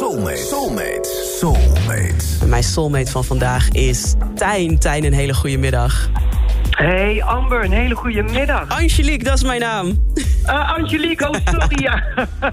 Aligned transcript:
Soulmate. 0.00 0.36
Soulmate. 0.36 1.36
Soulmate. 1.38 2.46
Mijn 2.46 2.62
soulmate 2.62 3.10
van 3.10 3.24
vandaag 3.24 3.68
is 3.68 4.14
Tijn. 4.34 4.78
Tijn, 4.78 5.04
een 5.04 5.12
hele 5.12 5.34
goede 5.34 5.58
middag. 5.58 6.10
Hey 6.70 7.22
Amber, 7.22 7.64
een 7.64 7.72
hele 7.72 7.94
goede 7.94 8.22
middag. 8.22 8.68
Angelique, 8.68 9.24
dat 9.24 9.34
is 9.34 9.42
mijn 9.42 9.60
naam. 9.60 9.86
Uh, 10.46 10.76
Angelique, 10.76 11.28
oh 11.28 11.34
sorry, 11.44 11.82
ja. 11.82 12.04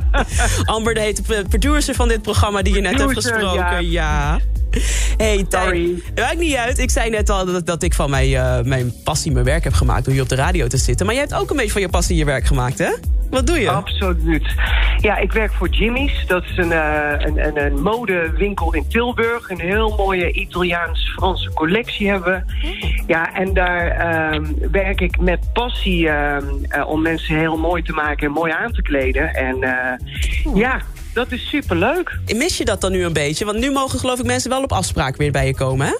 Amber, 0.75 0.93
de 0.93 1.45
producer 1.49 1.95
van 1.95 2.07
dit 2.07 2.21
programma 2.21 2.61
die 2.61 2.73
je 2.73 2.81
net 2.81 2.97
hebt 2.97 3.13
gesproken. 3.13 3.89
Ja. 3.89 4.39
Hey. 5.17 5.45
Sorry. 5.49 5.95
Het 6.05 6.19
maakt 6.19 6.37
niet 6.37 6.55
uit. 6.55 6.77
Ik 6.77 6.89
zei 6.89 7.09
net 7.09 7.29
al 7.29 7.45
dat, 7.45 7.65
dat 7.65 7.83
ik 7.83 7.93
van 7.93 8.09
mijn, 8.09 8.33
eh, 8.33 8.61
mijn 8.61 8.93
passie 9.03 9.31
mijn 9.31 9.45
werk 9.45 9.63
heb 9.63 9.73
gemaakt... 9.73 10.05
door 10.05 10.13
hier 10.13 10.23
op 10.23 10.29
de 10.29 10.35
radio 10.35 10.67
te 10.67 10.77
zitten. 10.77 11.05
Maar 11.05 11.15
jij 11.15 11.23
hebt 11.23 11.35
ook 11.35 11.49
een 11.49 11.55
beetje 11.55 11.71
van 11.71 11.81
je 11.81 11.89
passie 11.89 12.15
je 12.15 12.25
werk 12.25 12.45
gemaakt, 12.45 12.77
hè? 12.77 12.89
Wat 13.29 13.47
doe 13.47 13.59
je? 13.59 13.71
Absoluut. 13.71 14.55
Ja, 15.01 15.17
ik 15.17 15.31
werk 15.31 15.53
voor 15.53 15.69
Jimmy's. 15.69 16.25
Dat 16.27 16.43
is 16.43 16.57
een, 16.57 16.71
eh, 16.71 17.13
een, 17.17 17.45
een, 17.47 17.65
een 17.65 17.81
modewinkel 17.81 18.73
in 18.73 18.87
Tilburg. 18.87 19.49
Een 19.49 19.59
heel 19.59 19.95
mooie 19.97 20.31
Italiaans-Franse 20.31 21.53
collectie 21.53 22.09
hebben 22.09 22.45
we. 22.61 23.03
Ja, 23.07 23.33
en 23.33 23.53
daar 23.53 23.87
ehm, 23.87 24.45
werk 24.71 25.01
ik 25.01 25.19
met 25.19 25.53
passie 25.53 26.09
ehm, 26.09 26.45
eh, 26.69 26.87
om 26.87 27.01
mensen 27.01 27.37
heel 27.37 27.57
mooi 27.57 27.83
te 27.83 27.93
maken 27.93 28.27
en 28.27 28.33
mooi 28.33 28.51
aan 28.51 28.71
te 28.71 28.81
kleden. 28.81 29.33
En 29.33 29.57
ja, 30.53 30.81
dat 31.17 31.31
is 31.31 31.49
superleuk. 31.49 32.19
Mis 32.35 32.57
je 32.57 32.65
dat 32.65 32.81
dan 32.81 32.91
nu 32.91 33.03
een 33.03 33.13
beetje? 33.13 33.45
Want 33.45 33.57
nu 33.57 33.71
mogen 33.71 33.99
geloof 33.99 34.19
ik 34.19 34.25
mensen 34.25 34.49
wel 34.49 34.63
op 34.63 34.71
afspraak 34.71 35.15
weer 35.15 35.31
bij 35.31 35.45
je 35.45 35.55
komen, 35.55 35.87
hè? 35.87 35.95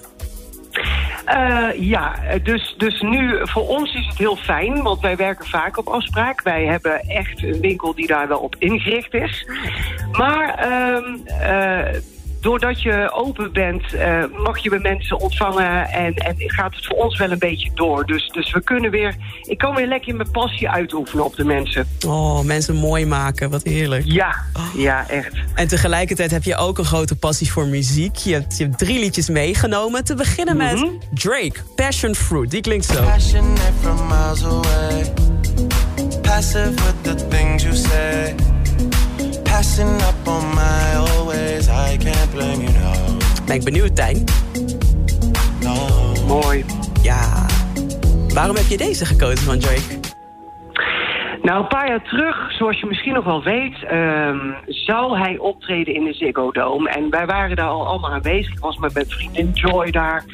Eh, 1.24 1.88
ja, 1.88 2.14
dus, 2.42 2.74
dus 2.78 3.00
nu 3.00 3.38
voor 3.42 3.68
ons 3.68 3.94
is 3.94 4.06
het 4.06 4.18
heel 4.18 4.36
fijn, 4.36 4.82
want 4.82 5.00
wij 5.00 5.16
werken 5.16 5.46
vaak 5.46 5.78
op 5.78 5.86
afspraak. 5.86 6.42
Wij 6.42 6.64
hebben 6.64 7.00
echt 7.00 7.42
een 7.42 7.60
winkel 7.60 7.94
die 7.94 8.06
daar 8.06 8.28
wel 8.28 8.38
op 8.38 8.56
ingericht 8.58 9.14
is. 9.14 9.46
Maar 10.12 10.54
ehm, 10.54 11.14
eh, 11.26 12.00
doordat 12.48 12.82
je 12.82 13.10
open 13.12 13.52
bent, 13.52 13.92
eh, 13.94 14.24
mag 14.44 14.58
je 14.58 14.70
bij 14.70 14.78
mensen 14.78 15.18
ontvangen 15.20 15.88
en, 15.88 16.14
en 16.14 16.34
gaat 16.38 16.74
het 16.74 16.86
voor 16.86 16.96
ons 16.96 17.18
wel 17.18 17.30
een 17.30 17.38
beetje 17.38 17.70
door. 17.74 18.06
Dus, 18.06 18.28
dus 18.28 18.52
we 18.52 18.60
kunnen 18.62 18.90
weer, 18.90 19.14
ik 19.42 19.58
kan 19.58 19.74
weer 19.74 19.86
lekker 19.86 20.14
mijn 20.16 20.30
passie 20.30 20.70
uitoefenen 20.70 21.24
op 21.24 21.36
de 21.36 21.44
mensen. 21.44 21.86
Oh, 22.06 22.40
mensen 22.44 22.74
mooi 22.74 23.06
maken. 23.06 23.50
Wat 23.50 23.62
heerlijk. 23.62 24.04
Ja, 24.06 24.34
ja, 24.76 25.08
echt. 25.08 25.32
En 25.54 25.68
tegelijkertijd 25.68 26.30
heb 26.30 26.42
je 26.42 26.56
ook 26.56 26.78
een 26.78 26.84
grote 26.84 27.16
passie 27.16 27.52
voor 27.52 27.66
muziek. 27.66 28.16
Je 28.16 28.32
hebt, 28.32 28.58
je 28.58 28.64
hebt 28.64 28.78
drie 28.78 28.98
liedjes 28.98 29.28
meegenomen. 29.28 30.04
Te 30.04 30.14
beginnen 30.14 30.56
met 30.56 30.74
Mhm. 30.74 30.86
Drake, 31.14 31.54
Passion 31.76 32.14
Fruit. 32.14 32.50
Die 32.50 32.60
klinkt 32.60 32.84
zo. 32.84 33.02
Passionate 33.02 33.72
from 33.80 34.06
miles 34.06 34.44
away. 34.44 35.12
Passive 36.22 36.70
with 36.74 36.94
the 37.02 37.26
things 37.28 37.62
you 37.62 37.74
say. 37.74 38.34
Passing 39.58 40.00
up 40.02 40.28
on 40.28 40.54
my 40.54 40.94
always. 40.94 41.68
I 41.68 41.96
can't 41.96 42.30
blame 42.30 42.62
you. 42.62 42.72
Ben 43.46 43.56
ik 43.56 43.64
benieuwd, 43.64 43.96
Tijn. 43.96 44.24
No. 45.60 45.74
Mooi. 46.26 46.64
Ja. 47.02 47.46
Waarom 48.34 48.56
heb 48.56 48.66
je 48.66 48.76
deze 48.76 49.04
gekozen 49.04 49.44
van 49.44 49.58
Drake? 49.58 50.00
Nou, 51.42 51.60
een 51.60 51.68
paar 51.68 51.88
jaar 51.88 52.02
terug, 52.02 52.52
zoals 52.52 52.80
je 52.80 52.86
misschien 52.86 53.12
nog 53.12 53.24
wel 53.24 53.42
weet, 53.42 53.84
ehm, 53.84 54.38
zou 54.66 55.18
hij 55.18 55.38
optreden 55.38 55.94
in 55.94 56.04
de 56.04 56.12
Ziggo 56.12 56.50
Dome. 56.50 56.90
En 56.90 57.10
wij 57.10 57.26
waren 57.26 57.56
daar 57.56 57.68
al 57.68 57.86
allemaal 57.86 58.10
aanwezig. 58.12 58.52
Ik 58.52 58.60
was 58.60 58.76
met 58.76 58.94
mijn 58.94 59.06
vriendin 59.08 59.50
Joy 59.52 59.90
daar. 59.90 60.24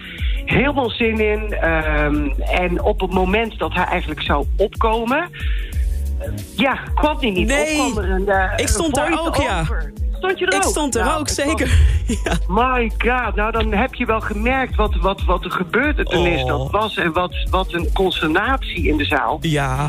Heel 0.45 0.73
veel 0.73 0.91
zin 0.91 1.19
in. 1.19 1.53
Ehm, 1.53 2.29
en 2.39 2.83
op 2.83 3.01
het 3.01 3.13
moment 3.13 3.59
dat 3.59 3.75
hij 3.75 3.85
eigenlijk 3.85 4.23
zou 4.23 4.47
opkomen... 4.57 5.29
ja, 6.57 6.75
kwam 6.95 7.17
hij 7.19 7.31
niet. 7.31 7.47
Nee. 7.47 7.93
Een, 7.97 8.29
eh, 8.29 8.53
Ik 8.57 8.69
stond 8.69 8.95
daar 8.95 9.21
ook, 9.27 9.37
ja. 9.37 9.65
voice-over. 9.65 9.93
Stond 10.17 10.39
je 10.39 10.47
er 10.47 10.55
Ik 10.55 10.65
ook? 10.65 10.71
stond 10.71 10.95
er 10.97 11.05
Nou, 11.05 11.19
ook, 11.19 11.27
was- 11.27 11.35
zeker. 11.35 11.79
ja. 12.25 12.33
My 12.49 12.91
god, 12.99 13.35
nou 13.35 13.53
dan 13.53 13.73
heb 13.73 13.95
je 13.95 14.07
wel 14.07 14.21
gemerkt 14.21 14.77
wat, 14.77 14.95
wat, 14.95 15.25
wat 15.25 15.45
er 15.45 15.51
gebeurde 15.51 16.05
toen 16.05 16.27
is 16.27 16.43
Oh. 16.43 16.49
dat 16.49 16.71
was. 16.71 16.97
En 16.97 17.13
wat, 17.13 17.35
wat 17.51 17.73
een 17.73 17.93
consternatie 17.93 18.89
in 18.89 18.97
de 18.97 19.05
zaal. 19.05 19.39
ja, 19.41 19.87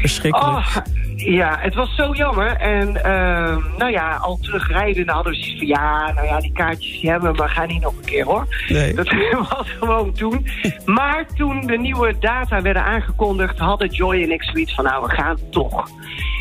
verschrikkelijk. 0.00 0.56
Oh, 0.58 0.76
ja, 1.16 1.56
het 1.60 1.74
was 1.74 1.94
zo 1.94 2.12
jammer. 2.12 2.56
En 2.56 3.04
ehm, 3.04 3.60
nou 3.78 3.90
ja, 3.90 4.16
al 4.16 4.38
terugrijden 4.42 5.08
hadden 5.08 5.32
we 5.32 5.38
zoiets 5.38 5.58
van... 5.58 5.66
ja, 5.66 6.12
nou 6.12 6.26
ja, 6.26 6.40
die 6.40 6.52
kaartjes 6.52 7.00
die 7.00 7.10
hebben 7.10 7.32
we, 7.32 7.38
maar 7.38 7.48
ga 7.48 7.64
niet 7.64 7.82
nog 7.82 7.94
een 7.96 8.04
keer 8.04 8.24
hoor. 8.24 8.46
Nee. 8.68 8.94
Dat 8.94 9.12
was 9.48 9.70
gewoon 9.78 10.12
toen. 10.12 10.46
Maar 10.84 11.26
toen 11.34 11.66
de 11.66 11.78
nieuwe 11.78 12.18
data 12.18 12.62
werden 12.62 12.84
aangekondigd... 12.84 13.58
hadden 13.58 13.88
Joy 13.88 14.22
en 14.22 14.32
ik 14.32 14.42
zoiets 14.42 14.74
van, 14.74 14.84
nou, 14.84 15.06
we 15.06 15.10
gaan 15.10 15.38
toch. 15.50 15.88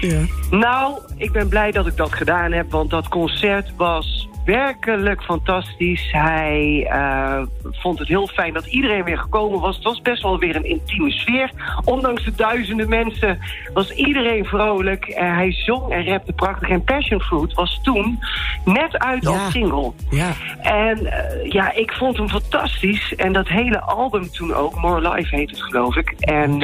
Ja. 0.01 0.21
Nou, 0.51 0.99
ik 1.17 1.31
ben 1.31 1.47
blij 1.47 1.71
dat 1.71 1.87
ik 1.87 1.97
dat 1.97 2.13
gedaan 2.13 2.51
heb, 2.51 2.71
want 2.71 2.89
dat 2.89 3.07
concert 3.07 3.71
was 3.77 4.20
werkelijk 4.45 5.23
fantastisch. 5.23 6.11
Hij 6.11 6.87
eh, 6.89 7.41
vond 7.63 7.99
het 7.99 8.07
heel 8.07 8.27
fijn 8.27 8.53
dat 8.53 8.65
iedereen 8.65 9.03
weer 9.03 9.17
gekomen 9.17 9.59
was. 9.59 9.75
Het 9.75 9.83
was 9.83 10.01
best 10.01 10.23
wel 10.23 10.39
weer 10.39 10.55
een 10.55 10.65
intieme 10.65 11.11
sfeer. 11.11 11.51
Ondanks 11.83 12.23
de 12.23 12.35
duizenden 12.35 12.89
mensen 12.89 13.39
was 13.73 13.91
iedereen 13.91 14.45
vrolijk. 14.45 15.05
Eh, 15.05 15.35
hij 15.35 15.51
zong 15.51 15.91
en 15.91 16.05
rapte 16.05 16.33
prachtig. 16.33 16.69
En 16.69 16.83
Passion 16.83 17.21
Fruit 17.21 17.53
was 17.53 17.79
toen 17.83 18.19
net 18.65 18.97
uit 18.97 19.23
Ja. 19.23 19.29
als 19.29 19.51
single. 19.51 19.91
Ja. 20.09 20.31
En 20.61 21.05
eh, 21.05 21.51
ja, 21.51 21.73
ik 21.73 21.91
vond 21.91 22.17
hem 22.17 22.29
fantastisch. 22.29 23.15
En 23.15 23.33
dat 23.33 23.47
hele 23.47 23.81
album 23.81 24.31
toen 24.31 24.53
ook. 24.53 24.75
More 24.75 25.09
Life 25.11 25.35
heet 25.35 25.49
het, 25.49 25.61
geloof 25.61 25.95
ik. 25.95 26.09
En 26.19 26.59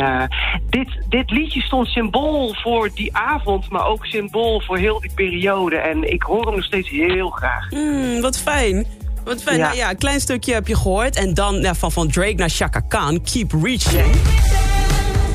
dit, 0.70 1.06
dit 1.10 1.32
liedje 1.32 1.62
stond 1.62 1.88
symbool 1.88 2.54
voor 2.54 2.90
die 2.94 3.18
avond... 3.18 3.70
maar 3.70 3.86
ook 3.86 4.06
symbool 4.06 4.62
voor 4.62 4.78
heel 4.78 5.00
die 5.00 5.12
periode. 5.16 5.76
En 5.78 6.12
ik 6.12 6.24
hoor 6.24 6.46
hem 6.46 6.56
nog 6.56 6.64
steeds 6.64 6.90
heel 6.90 7.30
graag. 7.30 7.67
Mm, 7.70 8.22
wat 8.22 8.38
fijn. 8.38 8.86
Wat 9.24 9.42
fijn. 9.42 9.58
Ja. 9.58 9.66
Nou 9.66 9.78
ja, 9.78 9.90
een 9.90 9.98
klein 9.98 10.20
stukje 10.20 10.54
heb 10.54 10.68
je 10.68 10.76
gehoord. 10.76 11.16
En 11.16 11.34
dan 11.34 11.56
ja, 11.56 11.76
van, 11.76 11.92
van 11.92 12.08
Drake 12.08 12.34
naar 12.34 12.50
Chaka 12.50 12.80
Khan. 12.80 13.22
Keep 13.22 13.52
reaching. 13.64 14.16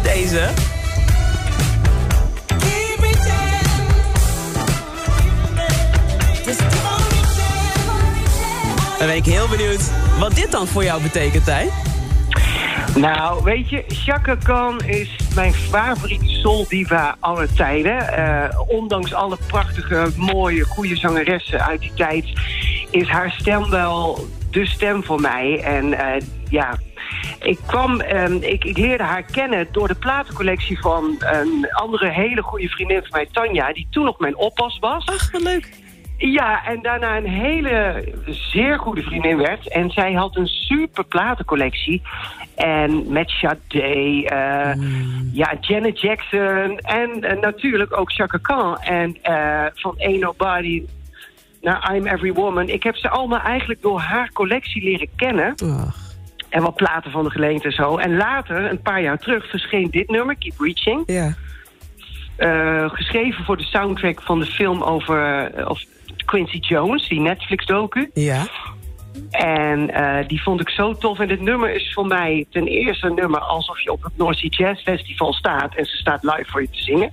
Deze. 0.02 0.48
Dan 8.98 9.10
ben 9.10 9.16
ik 9.16 9.24
heel 9.24 9.48
benieuwd 9.48 9.90
wat 10.18 10.34
dit 10.34 10.50
dan 10.50 10.66
voor 10.66 10.84
jou 10.84 11.02
betekent, 11.02 11.44
Tijn. 11.44 11.68
Nou, 12.94 13.44
weet 13.44 13.68
je, 13.68 13.84
Chaka 13.88 14.34
Khan 14.34 14.80
is 14.84 15.21
mijn 15.34 15.52
favoriete 15.52 16.28
soul 16.28 16.64
diva 16.68 17.16
aller 17.20 17.54
tijden. 17.54 18.08
Eh, 18.08 18.60
ondanks 18.66 19.14
alle 19.14 19.36
prachtige, 19.46 20.10
mooie, 20.16 20.64
goede 20.64 20.96
zangeressen 20.96 21.64
uit 21.64 21.80
die 21.80 21.94
tijd... 21.94 22.26
is 22.90 23.08
haar 23.08 23.30
stem 23.30 23.70
wel 23.70 24.26
de 24.50 24.66
stem 24.66 25.04
voor 25.04 25.20
mij. 25.20 25.60
En 25.62 25.92
eh, 25.92 26.22
ja, 26.48 26.78
ik 27.40 27.58
kwam, 27.66 28.00
ehm, 28.00 28.36
ik, 28.40 28.64
ik 28.64 28.76
leerde 28.76 29.04
haar 29.04 29.22
kennen 29.22 29.68
door 29.72 29.88
de 29.88 29.94
platencollectie 29.94 30.80
van 30.80 31.16
een 31.18 31.66
andere 31.72 32.10
hele 32.10 32.42
goede 32.42 32.68
vriendin 32.68 33.00
van 33.00 33.10
mij, 33.10 33.28
Tanja... 33.32 33.72
die 33.72 33.86
toen 33.90 34.04
nog 34.04 34.18
mijn 34.18 34.36
oppas 34.36 34.78
was. 34.78 35.06
Ach, 35.06 35.30
wat 35.30 35.42
leuk. 35.42 35.80
Ja, 36.16 36.64
en 36.64 36.82
daarna 36.82 37.16
een 37.16 37.28
hele 37.28 38.04
zeer 38.26 38.78
goede 38.78 39.02
vriendin 39.02 39.36
werd. 39.36 39.68
En 39.68 39.90
zij 39.90 40.12
had 40.12 40.36
een 40.36 40.46
super 40.46 41.04
platencollectie. 41.04 42.02
En 42.62 43.12
met 43.12 43.30
Sade, 43.30 43.58
eh, 44.24 44.74
ja, 45.32 45.54
Janet 45.60 46.00
Jackson 46.00 46.78
en 46.78 47.22
eh, 47.22 47.40
natuurlijk 47.40 47.98
ook 47.98 48.12
Chaka 48.12 48.38
Khan. 48.42 48.78
En 48.80 49.16
eh, 49.22 49.64
van 49.74 49.94
Ain't 49.98 50.20
Nobody 50.20 50.82
naar 51.60 51.94
I'm 51.94 52.06
Every 52.06 52.32
Woman. 52.32 52.68
Ik 52.68 52.82
heb 52.82 52.96
ze 52.96 53.08
allemaal 53.08 53.40
eigenlijk 53.40 53.82
door 53.82 54.00
haar 54.00 54.32
collectie 54.32 54.84
leren 54.84 55.08
kennen. 55.16 55.54
Ach. 55.64 55.96
En 56.48 56.62
wat 56.62 56.74
platen 56.74 57.10
van 57.10 57.24
de 57.24 57.30
geleente 57.30 57.64
en 57.64 57.72
zo. 57.72 57.96
En 57.96 58.16
later, 58.16 58.70
een 58.70 58.82
paar 58.82 59.02
jaar 59.02 59.18
terug, 59.18 59.50
verscheen 59.50 59.90
dit 59.90 60.10
nummer, 60.10 60.36
Keep 60.36 60.60
Reaching. 60.60 61.02
Ja. 61.06 61.34
Geschreven 62.88 63.44
voor 63.44 63.56
de 63.56 63.64
soundtrack 63.64 64.22
van 64.22 64.38
de 64.38 64.46
film 64.46 64.82
over 64.82 65.50
of 65.68 65.84
Quincy 66.24 66.58
Jones, 66.58 67.08
die 67.08 67.20
Netflix-docu. 67.20 68.10
Ja. 68.14 68.46
En 69.30 69.90
eh, 69.90 70.28
die 70.28 70.42
vond 70.42 70.60
ik 70.60 70.68
zo 70.68 70.94
tof. 70.94 71.18
En 71.18 71.28
dit 71.28 71.40
nummer 71.40 71.74
is 71.74 71.92
voor 71.92 72.06
mij 72.06 72.46
ten 72.50 72.66
eerste 72.66 73.06
een 73.06 73.14
nummer 73.14 73.40
alsof 73.40 73.80
je 73.80 73.92
op 73.92 74.02
het 74.02 74.16
North 74.16 74.38
Sea 74.38 74.48
Jazz 74.50 74.82
Festival 74.82 75.32
staat... 75.32 75.74
en 75.74 75.84
ze 75.84 75.96
staat 75.96 76.22
live 76.22 76.50
voor 76.50 76.60
je 76.60 76.70
te 76.70 76.82
zingen. 76.82 77.10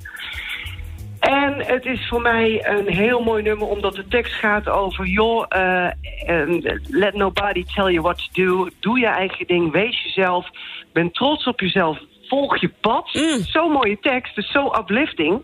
En 1.20 1.66
het 1.66 1.86
is 1.86 2.08
voor 2.08 2.22
mij 2.22 2.68
een 2.68 2.88
heel 2.88 3.24
mooi 3.24 3.44
nummer, 3.44 3.68
omdat 3.68 3.96
de 3.96 4.08
tekst 4.08 4.34
gaat 4.34 4.70
over... 4.70 5.06
joh, 5.06 5.46
eh, 5.50 5.88
let 6.88 7.14
nobody 7.14 7.64
tell 7.64 7.92
you 7.92 8.02
what 8.02 8.18
to 8.18 8.44
do. 8.44 8.70
Doe 8.80 9.00
je 9.00 9.08
eigen 9.08 9.48
ding, 9.48 9.72
wees 9.72 10.04
jezelf. 10.04 10.50
Ben 10.94 11.12
trots 11.12 11.48
op 11.48 11.60
jezelf, 11.60 12.00
volg 12.30 12.60
je 12.60 12.72
pad. 12.82 13.10
Mm. 13.14 13.44
Zo'n 13.44 13.72
mooie 13.72 13.98
tekst, 14.02 14.36
dus 14.36 14.52
zo 14.52 14.72
uplifting. 14.80 15.42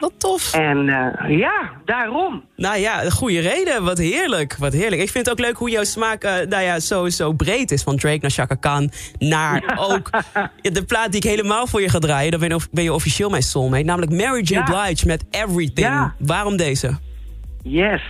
Wat 0.00 0.12
tof. 0.18 0.54
En 0.54 0.88
eh, 0.88 1.38
ja, 1.38 1.70
daarom. 1.84 2.44
Nou 2.56 2.78
ja, 2.78 3.10
goede 3.10 3.40
reden. 3.40 3.84
Wat 3.84 3.98
heerlijk. 3.98 4.56
Wat 4.56 4.72
heerlijk. 4.72 5.02
Ik 5.02 5.10
vind 5.10 5.26
het 5.26 5.38
ook 5.38 5.46
leuk 5.46 5.56
hoe 5.56 5.70
jouw 5.70 5.84
smaak 5.84 6.24
uh, 6.24 6.30
nou 6.48 6.62
ja, 6.62 6.80
zo, 6.80 7.08
zo 7.08 7.32
breed 7.32 7.70
is. 7.70 7.82
Van 7.82 7.96
Drake 7.96 8.18
naar 8.20 8.30
Chaka 8.30 8.54
Khan. 8.54 8.90
Naar 9.18 9.62
ook 9.90 10.10
de 10.62 10.84
plaat 10.84 11.12
die 11.12 11.20
ik 11.20 11.28
helemaal 11.30 11.66
voor 11.66 11.80
je 11.80 11.88
ga 11.88 11.98
draaien. 11.98 12.30
Dan 12.30 12.40
ben 12.40 12.48
je, 12.48 12.60
ben 12.70 12.84
je 12.84 12.92
officieel 12.92 13.30
mijn 13.30 13.42
soulmate. 13.42 13.84
Namelijk 13.84 14.12
Mary 14.12 14.40
J. 14.42 14.52
Ja. 14.52 14.62
Blige 14.62 15.06
met 15.06 15.24
Everything. 15.30 15.86
Ja. 15.86 16.14
Waarom 16.18 16.56
deze? 16.56 16.98
Yes. 17.62 18.02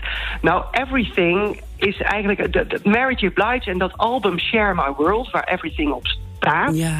Nou, 0.43 0.65
Everything 0.71 1.61
is 1.77 2.01
eigenlijk... 2.01 2.53
De, 2.53 2.67
de 2.67 2.81
Mary 2.83 3.15
J. 3.19 3.31
Blige 3.31 3.71
en 3.71 3.79
dat 3.79 3.93
album 3.97 4.39
Share 4.39 4.75
My 4.75 4.95
World... 4.97 5.31
waar 5.31 5.45
Everything 5.45 5.93
op 5.93 6.07
staat... 6.39 6.77
Ja. 6.77 6.99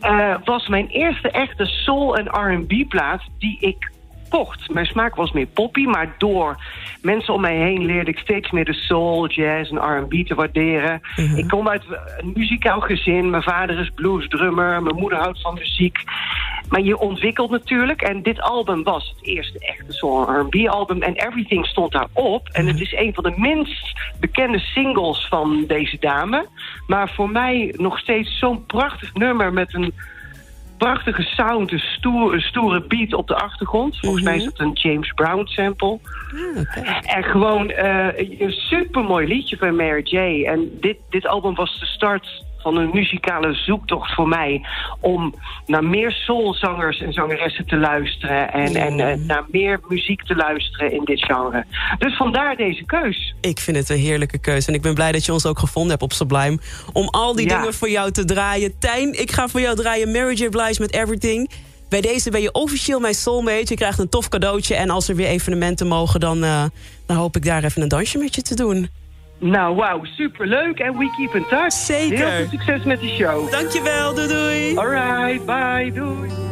Eh, 0.00 0.34
was 0.44 0.68
mijn 0.68 0.88
eerste 0.88 1.30
echte 1.30 1.66
soul- 1.66 2.16
en 2.16 2.26
R&B-plaat 2.26 3.22
die 3.38 3.58
ik 3.60 3.90
Mijn 4.72 4.86
smaak 4.86 5.14
was 5.14 5.32
meer 5.32 5.46
poppy, 5.46 5.84
maar 5.84 6.14
door 6.18 6.56
mensen 7.02 7.34
om 7.34 7.40
mij 7.40 7.56
heen 7.56 7.84
leerde 7.84 8.10
ik 8.10 8.18
steeds 8.18 8.50
meer 8.50 8.64
de 8.64 8.72
soul, 8.72 9.28
jazz 9.28 9.70
en 9.70 9.76
R&B 9.76 10.26
te 10.26 10.34
waarderen. 10.34 11.00
Ik 11.36 11.48
kom 11.48 11.68
uit 11.68 11.84
een 12.18 12.32
muzikaal 12.34 12.80
gezin. 12.80 13.30
Mijn 13.30 13.42
vader 13.42 13.78
is 13.78 13.90
bluesdrummer, 13.94 14.82
mijn 14.82 14.96
moeder 14.96 15.18
houdt 15.18 15.40
van 15.40 15.54
muziek. 15.54 15.98
Maar 16.68 16.80
je 16.80 16.98
ontwikkelt 16.98 17.50
natuurlijk. 17.50 18.02
En 18.02 18.22
dit 18.22 18.40
album 18.40 18.82
was 18.82 19.14
het 19.16 19.26
eerste 19.26 19.58
echte 19.58 19.92
soul 19.92 20.28
en 20.28 20.40
R&B-album. 20.40 21.02
En 21.02 21.14
Everything 21.14 21.66
stond 21.66 21.92
daarop. 21.92 22.48
En 22.48 22.66
het 22.66 22.80
is 22.80 22.92
een 22.92 23.14
van 23.14 23.24
de 23.24 23.34
minst 23.36 24.00
bekende 24.20 24.58
singles 24.58 25.26
van 25.28 25.64
deze 25.66 25.96
dame. 26.00 26.46
Maar 26.86 27.08
voor 27.08 27.30
mij 27.30 27.74
nog 27.76 27.98
steeds 27.98 28.38
zo'n 28.38 28.66
prachtig 28.66 29.14
nummer 29.14 29.52
met 29.52 29.74
een 29.74 29.92
prachtige 30.76 31.22
sound, 31.22 31.72
een, 31.72 31.78
stoer, 31.78 32.34
een 32.34 32.40
stoere 32.40 32.86
beat 32.86 33.14
op 33.14 33.26
de 33.26 33.34
achtergrond. 33.34 33.98
Volgens 33.98 34.22
mij 34.22 34.36
is 34.36 34.44
het 34.44 34.60
een 34.60 34.72
James 34.72 35.12
Brown 35.12 35.46
sample. 35.46 35.98
En 37.02 37.24
gewoon 37.24 37.70
eh, 37.70 38.40
een 38.40 38.52
supermooi 38.52 39.26
liedje 39.26 39.56
van 39.56 39.76
Mary 39.76 40.02
J. 40.04 40.44
En 40.44 40.70
dit, 40.80 40.96
dit 41.10 41.26
album 41.26 41.54
was 41.54 41.78
de 41.80 41.86
start 41.86 42.44
van 42.66 42.76
een 42.76 42.90
muzikale 42.92 43.54
zoektocht 43.54 44.14
voor 44.14 44.28
mij... 44.28 44.66
om 45.00 45.34
naar 45.66 45.84
meer 45.84 46.12
soulzangers 46.12 47.00
en 47.00 47.12
zangeressen 47.12 47.66
te 47.66 47.76
luisteren... 47.76 48.52
en, 48.52 48.74
en 48.74 49.00
eh, 49.00 49.18
naar 49.26 49.44
meer 49.50 49.80
muziek 49.88 50.22
te 50.22 50.36
luisteren 50.36 50.92
in 50.92 51.04
dit 51.04 51.24
genre. 51.24 51.64
Dus 51.98 52.16
vandaar 52.16 52.56
deze 52.56 52.84
keus. 52.84 53.34
Ik 53.40 53.58
vind 53.58 53.76
het 53.76 53.88
een 53.88 53.98
heerlijke 53.98 54.38
keuze. 54.38 54.68
En 54.68 54.74
ik 54.74 54.82
ben 54.82 54.94
blij 54.94 55.12
dat 55.12 55.24
je 55.24 55.32
ons 55.32 55.46
ook 55.46 55.58
gevonden 55.58 55.90
hebt 55.90 56.02
op 56.02 56.12
Sublime. 56.12 56.58
Om 56.92 57.08
al 57.08 57.34
die 57.34 57.48
Ja. 57.48 57.58
dingen 57.58 57.74
voor 57.74 57.90
jou 57.90 58.10
te 58.10 58.24
draaien. 58.24 58.78
Tijn, 58.78 59.20
ik 59.20 59.30
ga 59.30 59.48
voor 59.48 59.60
jou 59.60 59.76
draaien 59.76 60.10
Mary 60.10 60.34
J. 60.34 60.48
Blige 60.48 60.80
met 60.80 60.92
Everything. 60.92 61.50
Bij 61.88 62.00
deze 62.00 62.30
ben 62.30 62.40
je 62.42 62.52
officieel 62.52 63.00
mijn 63.00 63.14
soulmate. 63.14 63.64
Je 63.68 63.74
krijgt 63.74 63.98
een 63.98 64.08
tof 64.08 64.28
cadeautje. 64.28 64.74
En 64.74 64.90
als 64.90 65.08
er 65.08 65.14
weer 65.16 65.28
evenementen 65.28 65.86
mogen, 65.86 66.20
dan, 66.20 66.44
eh, 66.44 66.64
dan 67.06 67.16
hoop 67.16 67.36
ik 67.36 67.44
daar 67.44 67.64
even 67.64 67.82
een 67.82 67.88
dansje 67.88 68.18
met 68.18 68.34
je 68.34 68.42
te 68.42 68.54
doen. 68.54 68.88
Nou, 69.38 69.76
wauw, 69.76 70.04
superleuk. 70.04 70.78
En 70.78 70.98
we 70.98 71.10
keep 71.16 71.34
in 71.34 71.46
touch. 71.48 71.72
Zeker. 71.72 72.16
Heel 72.16 72.36
veel 72.36 72.58
succes 72.58 72.84
met 72.84 73.00
de 73.00 73.08
show. 73.08 73.50
Dankjewel, 73.50 74.14
doei 74.14 74.28
doei. 74.28 74.76
Alright, 74.76 75.46
bye, 75.46 75.92
doei. 75.92 76.45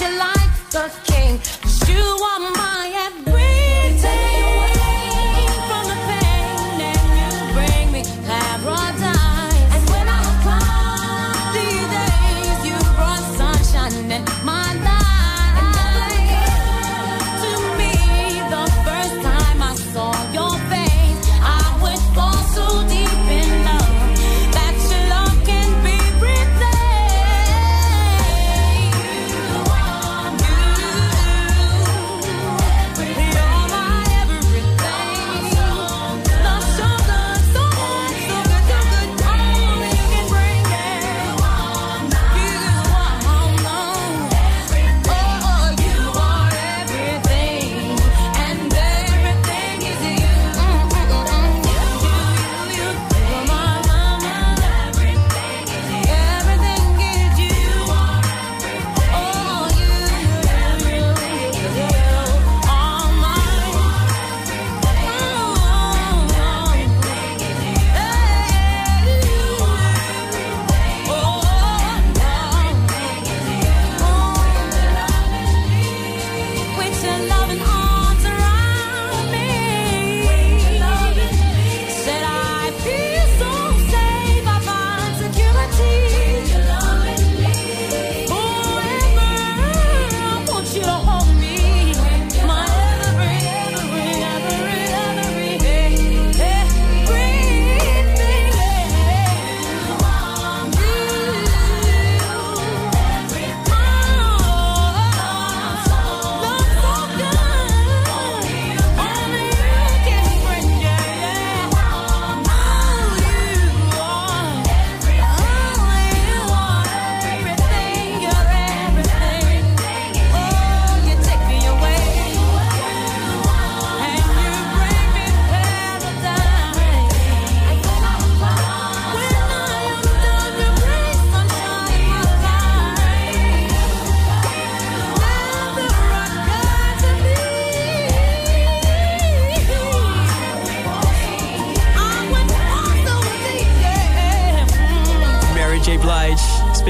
You 0.00 0.18
like 0.18 0.70
the 0.70 0.90
king. 1.04 1.40
you 1.88 2.02
are 2.02 2.38
my 2.38 2.57